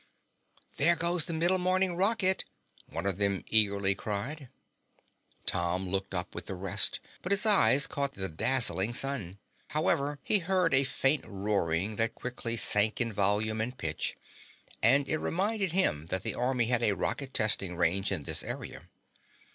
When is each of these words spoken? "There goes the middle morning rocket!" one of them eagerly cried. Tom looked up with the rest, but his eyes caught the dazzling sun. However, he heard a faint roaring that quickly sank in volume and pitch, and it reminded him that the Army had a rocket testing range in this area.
"There 0.77 0.95
goes 0.95 1.25
the 1.25 1.33
middle 1.33 1.59
morning 1.59 1.95
rocket!" 1.95 2.43
one 2.87 3.05
of 3.05 3.19
them 3.19 3.43
eagerly 3.49 3.93
cried. 3.93 4.49
Tom 5.45 5.87
looked 5.89 6.15
up 6.15 6.33
with 6.33 6.47
the 6.47 6.55
rest, 6.55 6.99
but 7.21 7.31
his 7.31 7.45
eyes 7.45 7.85
caught 7.85 8.15
the 8.15 8.27
dazzling 8.27 8.95
sun. 8.95 9.37
However, 9.67 10.17
he 10.23 10.39
heard 10.39 10.73
a 10.73 10.85
faint 10.85 11.23
roaring 11.27 11.97
that 11.97 12.15
quickly 12.15 12.57
sank 12.57 12.99
in 12.99 13.13
volume 13.13 13.61
and 13.61 13.77
pitch, 13.77 14.17
and 14.81 15.07
it 15.07 15.19
reminded 15.19 15.71
him 15.71 16.07
that 16.07 16.23
the 16.23 16.33
Army 16.33 16.65
had 16.65 16.81
a 16.81 16.93
rocket 16.95 17.31
testing 17.31 17.75
range 17.75 18.11
in 18.11 18.23
this 18.23 18.41
area. 18.41 18.89